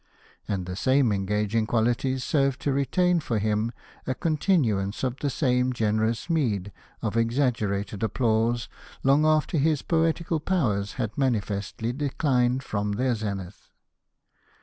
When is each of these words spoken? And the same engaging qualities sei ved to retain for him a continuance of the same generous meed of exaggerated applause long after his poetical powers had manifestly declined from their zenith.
And 0.47 0.65
the 0.65 0.75
same 0.75 1.11
engaging 1.11 1.67
qualities 1.67 2.23
sei 2.23 2.49
ved 2.49 2.59
to 2.61 2.73
retain 2.73 3.19
for 3.19 3.37
him 3.37 3.71
a 4.07 4.15
continuance 4.15 5.03
of 5.03 5.17
the 5.19 5.29
same 5.29 5.71
generous 5.73 6.27
meed 6.27 6.71
of 7.03 7.15
exaggerated 7.15 8.01
applause 8.01 8.67
long 9.03 9.27
after 9.27 9.59
his 9.59 9.83
poetical 9.83 10.39
powers 10.39 10.93
had 10.93 11.15
manifestly 11.19 11.93
declined 11.93 12.63
from 12.63 12.93
their 12.93 13.13
zenith. 13.13 13.69